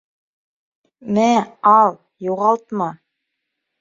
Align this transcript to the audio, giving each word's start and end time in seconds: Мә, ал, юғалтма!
Мә, 1.17 1.27
ал, 1.73 1.93
юғалтма! 2.31 2.93